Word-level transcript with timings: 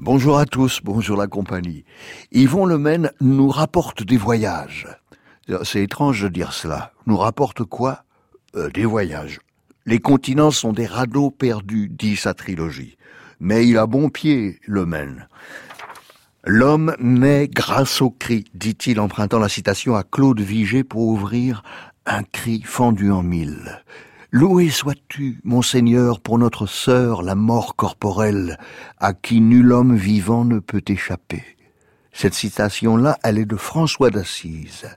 Bonjour 0.00 0.38
à 0.38 0.46
tous, 0.46 0.80
bonjour 0.84 1.16
la 1.16 1.26
compagnie. 1.26 1.84
Yvon 2.32 2.64
Lemaine 2.64 3.10
nous 3.20 3.48
rapporte 3.48 4.02
des 4.04 4.16
voyages. 4.16 4.86
C'est 5.64 5.82
étrange 5.82 6.22
de 6.22 6.28
dire 6.28 6.52
cela. 6.52 6.92
Nous 7.06 7.16
rapporte 7.16 7.64
quoi? 7.64 8.04
Euh, 8.54 8.70
Des 8.70 8.84
voyages. 8.84 9.40
Les 9.84 9.98
continents 9.98 10.50
sont 10.50 10.72
des 10.72 10.86
radeaux 10.86 11.30
perdus, 11.30 11.88
dit 11.90 12.16
sa 12.16 12.34
trilogie. 12.34 12.96
Mais 13.40 13.66
il 13.66 13.78
a 13.78 13.86
bon 13.86 14.08
pied, 14.08 14.58
Lemaine. 14.66 15.28
L'homme 16.44 16.94
naît 17.00 17.48
grâce 17.48 18.00
au 18.00 18.10
cri, 18.10 18.44
dit-il, 18.54 19.00
empruntant 19.00 19.40
la 19.40 19.48
citation 19.48 19.96
à 19.96 20.04
Claude 20.04 20.40
Vigée 20.40 20.84
pour 20.84 21.08
ouvrir 21.08 21.62
un 22.06 22.22
cri 22.22 22.62
fendu 22.64 23.10
en 23.10 23.22
mille. 23.22 23.82
Loué 24.38 24.68
sois-tu, 24.68 25.40
mon 25.44 25.62
Seigneur, 25.62 26.20
pour 26.20 26.38
notre 26.38 26.66
sœur, 26.66 27.22
la 27.22 27.34
mort 27.34 27.74
corporelle, 27.74 28.58
à 28.98 29.14
qui 29.14 29.40
nul 29.40 29.72
homme 29.72 29.96
vivant 29.96 30.44
ne 30.44 30.58
peut 30.58 30.82
échapper. 30.88 31.42
Cette 32.12 32.34
citation-là, 32.34 33.16
elle 33.22 33.38
est 33.38 33.46
de 33.46 33.56
François 33.56 34.10
d'Assise. 34.10 34.94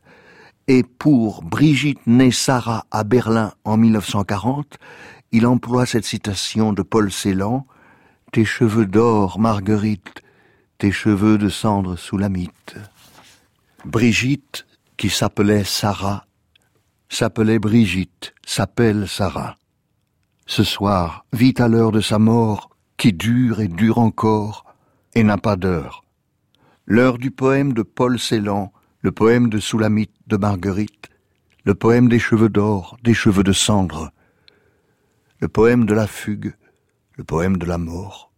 Et 0.68 0.84
pour 0.84 1.41
Brigitte 1.41 2.05
née 2.05 2.32
Sarah 2.32 2.86
à 2.91 3.05
Berlin 3.05 3.54
en 3.63 3.77
1940, 3.77 4.77
il 5.32 5.48
emploie 5.48 5.85
cette 5.85 6.04
citation 6.04 6.74
de 6.74 6.82
Paul 6.82 7.10
Celan, 7.10 7.66
Tes 8.34 8.44
cheveux 8.44 8.88
d'or, 8.88 9.40
Marguerite, 9.40 10.21
tes 10.80 10.91
cheveux 10.91 11.38
de 11.38 11.48
cendre 11.48 11.96
sous 11.96 12.18
la 12.18 12.27
mythe. 12.27 12.76
Brigitte, 13.85 14.66
qui 14.98 15.08
s'appelait 15.08 15.63
Sarah, 15.63 16.26
s'appelait 17.09 17.59
Brigitte, 17.59 18.34
s'appelle 18.45 19.08
Sarah. 19.08 19.58
Ce 20.45 20.63
soir 20.63 21.26
vit 21.34 21.54
à 21.58 21.68
l'heure 21.68 21.91
de 21.91 22.02
sa 22.02 22.20
mort, 22.20 22.70
qui 22.98 23.13
dure 23.13 23.59
et 23.59 23.68
dure 23.68 23.98
encore, 23.98 24.66
et 25.15 25.24
n'a 25.24 25.37
pas 25.37 25.55
d'heure. 25.55 26.05
L'heure 26.85 27.18
du 27.18 27.32
poème 27.32 27.74
de 27.74 27.84
Paul 27.84 28.18
Celan, 28.18 28.71
le 29.02 29.12
poème 29.12 29.49
de 29.49 29.60
Soulamite 29.60 30.15
de 30.27 30.37
Marguerite, 30.37 31.10
le 31.65 31.76
poème 31.76 32.07
des 32.07 32.20
cheveux 32.20 32.49
d'or, 32.49 32.98
des 33.04 33.13
cheveux 33.13 33.43
de 33.43 33.54
cendre, 33.54 34.12
le 35.40 35.48
poème 35.48 35.85
de 35.85 35.93
la 35.93 36.07
fugue, 36.07 36.54
le 37.18 37.24
poème 37.24 37.57
de 37.57 37.65
la 37.65 37.77
mort 37.77 38.30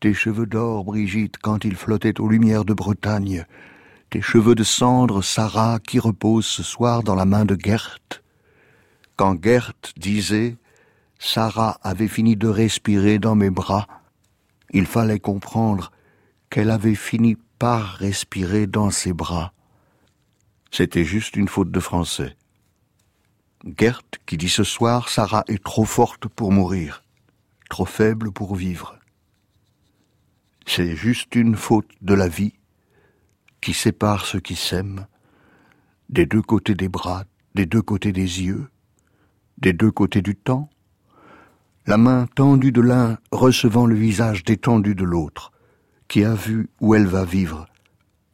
tes 0.00 0.14
cheveux 0.14 0.46
d'or, 0.46 0.84
Brigitte, 0.84 1.36
quand 1.38 1.64
ils 1.64 1.76
flottaient 1.76 2.20
aux 2.20 2.28
lumières 2.28 2.64
de 2.64 2.72
Bretagne, 2.72 3.44
tes 4.10 4.20
cheveux 4.20 4.56
de 4.56 4.64
cendre, 4.64 5.22
Sarah, 5.22 5.78
qui 5.78 6.00
repose 6.00 6.44
ce 6.44 6.64
soir 6.64 7.04
dans 7.04 7.14
la 7.14 7.24
main 7.24 7.44
de 7.44 7.56
Gert. 7.58 8.00
Quand 9.16 9.42
Gert 9.42 9.72
disait 9.96 10.56
Sarah 11.20 11.78
avait 11.82 12.08
fini 12.08 12.34
de 12.34 12.48
respirer 12.48 13.20
dans 13.20 13.36
mes 13.36 13.50
bras, 13.50 13.86
il 14.72 14.86
fallait 14.86 15.20
comprendre 15.20 15.92
qu'elle 16.50 16.70
avait 16.70 16.96
fini 16.96 17.36
par 17.58 17.94
respirer 17.94 18.66
dans 18.66 18.90
ses 18.90 19.12
bras. 19.12 19.52
C'était 20.72 21.04
juste 21.04 21.36
une 21.36 21.48
faute 21.48 21.70
de 21.70 21.80
français. 21.80 22.36
Gert 23.78 24.02
qui 24.26 24.36
dit 24.36 24.48
ce 24.48 24.64
soir 24.64 25.08
Sarah 25.08 25.44
est 25.46 25.62
trop 25.62 25.84
forte 25.84 26.26
pour 26.26 26.50
mourir, 26.50 27.04
trop 27.68 27.84
faible 27.84 28.32
pour 28.32 28.56
vivre. 28.56 28.98
C'est 30.66 30.96
juste 30.96 31.36
une 31.36 31.56
faute 31.56 31.90
de 32.00 32.14
la 32.14 32.28
vie 32.28 32.54
qui 33.60 33.74
sépare 33.74 34.26
ceux 34.26 34.40
qui 34.40 34.56
s'aiment 34.56 35.06
des 36.08 36.26
deux 36.26 36.42
côtés 36.42 36.74
des 36.74 36.88
bras, 36.88 37.24
des 37.54 37.66
deux 37.66 37.82
côtés 37.82 38.12
des 38.12 38.42
yeux, 38.42 38.68
des 39.58 39.72
deux 39.72 39.90
côtés 39.90 40.22
du 40.22 40.34
temps, 40.34 40.68
la 41.86 41.96
main 41.96 42.26
tendue 42.34 42.72
de 42.72 42.80
l'un 42.80 43.18
recevant 43.32 43.86
le 43.86 43.94
visage 43.94 44.44
détendu 44.44 44.94
de 44.94 45.04
l'autre, 45.04 45.52
qui 46.08 46.24
a 46.24 46.34
vu 46.34 46.68
où 46.80 46.94
elle 46.94 47.06
va 47.06 47.24
vivre, 47.24 47.66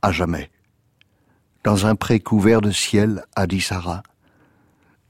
à 0.03 0.11
jamais. 0.13 0.51
Dans 1.65 1.87
un 1.87 1.97
pré 1.97 2.21
couvert 2.21 2.61
de 2.61 2.71
ciel, 2.71 3.25
a 3.35 3.47
dit 3.47 3.61
Sarah, 3.61 4.03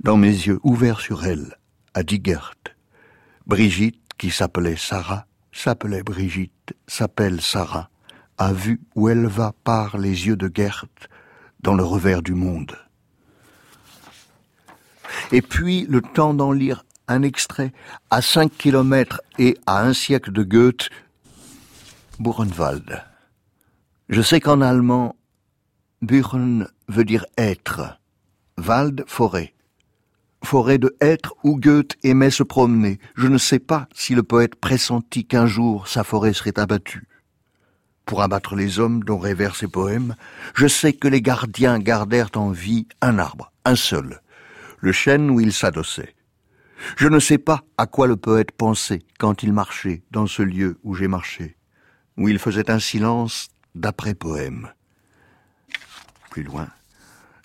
dans 0.00 0.16
mes 0.16 0.28
yeux 0.28 0.58
ouverts 0.62 1.00
sur 1.00 1.24
elle, 1.24 1.56
a 1.94 2.02
dit 2.02 2.20
Gert. 2.22 2.54
Brigitte, 3.46 4.00
qui 4.18 4.30
s'appelait 4.30 4.76
Sarah, 4.76 5.26
s'appelait 5.52 6.02
Brigitte, 6.02 6.74
s'appelle 6.86 7.41
Sarah, 7.41 7.91
a 8.38 8.52
vu 8.52 8.80
où 8.94 9.08
elle 9.08 9.26
va 9.26 9.52
par 9.64 9.98
les 9.98 10.26
yeux 10.26 10.36
de 10.36 10.50
Gert 10.54 10.86
dans 11.60 11.74
le 11.74 11.84
revers 11.84 12.22
du 12.22 12.34
monde. 12.34 12.76
Et 15.32 15.42
puis 15.42 15.86
le 15.88 16.02
temps 16.02 16.34
d'en 16.34 16.52
lire 16.52 16.84
un 17.08 17.22
extrait 17.22 17.72
à 18.10 18.20
cinq 18.20 18.56
kilomètres 18.56 19.20
et 19.38 19.56
à 19.66 19.82
un 19.82 19.92
siècle 19.92 20.32
de 20.32 20.42
Goethe, 20.42 20.91
Buchenwald. 22.19 23.02
Je 24.08 24.22
sais 24.22 24.41
qu'en 24.41 24.60
allemand, 24.60 25.16
Buchen 26.03 26.68
veut 26.88 27.04
dire 27.04 27.26
être, 27.36 27.98
Wald, 28.58 29.04
forêt 29.06 29.54
forêt 30.47 30.78
de 30.78 30.97
Hêtre 31.00 31.34
où 31.42 31.58
Goethe 31.58 31.97
aimait 32.04 32.30
se 32.30 32.42
promener. 32.42 32.98
Je 33.16 33.26
ne 33.26 33.36
sais 33.36 33.58
pas 33.58 33.88
si 33.92 34.14
le 34.14 34.22
poète 34.22 34.54
pressentit 34.54 35.26
qu'un 35.26 35.47
jour 35.47 35.88
sa 35.88 36.04
forêt 36.04 36.32
serait 36.32 36.58
abattue. 36.58 37.06
Pour 38.06 38.22
abattre 38.22 38.54
les 38.54 38.78
hommes 38.78 39.02
dont 39.02 39.18
rêvèrent 39.18 39.56
ses 39.56 39.66
poèmes, 39.66 40.14
je 40.54 40.68
sais 40.68 40.92
que 40.92 41.08
les 41.08 41.20
gardiens 41.20 41.80
gardèrent 41.80 42.30
en 42.36 42.52
vie 42.52 42.86
un 43.00 43.18
arbre, 43.18 43.52
un 43.64 43.74
seul, 43.74 44.20
le 44.78 44.92
chêne 44.92 45.28
où 45.28 45.40
il 45.40 45.52
s'adossait. 45.52 46.14
Je 46.96 47.08
ne 47.08 47.18
sais 47.18 47.38
pas 47.38 47.64
à 47.76 47.86
quoi 47.86 48.06
le 48.06 48.16
poète 48.16 48.52
pensait 48.52 49.02
quand 49.18 49.42
il 49.42 49.52
marchait 49.52 50.04
dans 50.12 50.28
ce 50.28 50.42
lieu 50.42 50.78
où 50.84 50.94
j'ai 50.94 51.08
marché, 51.08 51.56
où 52.16 52.28
il 52.28 52.38
faisait 52.38 52.70
un 52.70 52.78
silence 52.78 53.48
d'après 53.74 54.14
poème. 54.14 54.70
Plus 56.30 56.44
loin, 56.44 56.68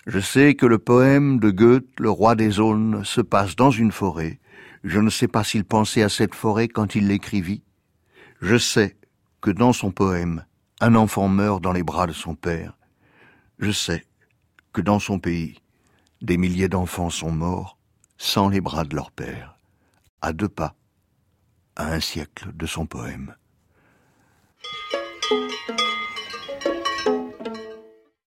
je 0.06 0.20
sais 0.20 0.54
que 0.54 0.66
le 0.66 0.78
poème 0.78 1.40
de 1.40 1.50
Goethe, 1.50 1.88
Le 1.98 2.10
roi 2.10 2.36
des 2.36 2.60
aulnes, 2.60 3.04
se 3.04 3.20
passe 3.20 3.56
dans 3.56 3.72
une 3.72 3.92
forêt. 3.92 4.38
Je 4.84 5.00
ne 5.00 5.10
sais 5.10 5.28
pas 5.28 5.42
s'il 5.42 5.64
pensait 5.64 6.02
à 6.02 6.08
cette 6.08 6.36
forêt 6.36 6.68
quand 6.68 6.94
il 6.94 7.08
l'écrivit. 7.08 7.64
Je 8.40 8.58
sais 8.58 8.96
que 9.40 9.50
dans 9.50 9.72
son 9.72 9.90
poème, 9.90 10.44
un 10.84 10.96
enfant 10.96 11.28
meurt 11.28 11.62
dans 11.62 11.70
les 11.70 11.84
bras 11.84 12.08
de 12.08 12.12
son 12.12 12.34
père. 12.34 12.76
Je 13.60 13.70
sais 13.70 14.04
que 14.72 14.80
dans 14.80 14.98
son 14.98 15.20
pays, 15.20 15.62
des 16.22 16.36
milliers 16.36 16.68
d'enfants 16.68 17.08
sont 17.08 17.30
morts 17.30 17.78
sans 18.18 18.48
les 18.48 18.60
bras 18.60 18.82
de 18.82 18.96
leur 18.96 19.12
père, 19.12 19.56
à 20.22 20.32
deux 20.32 20.48
pas, 20.48 20.74
à 21.76 21.86
un 21.92 22.00
siècle 22.00 22.50
de 22.52 22.66
son 22.66 22.86
poème. 22.86 23.36